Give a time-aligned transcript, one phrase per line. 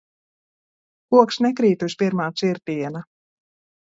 [1.15, 3.05] Koks nekrīt uz pirmā cirtiena.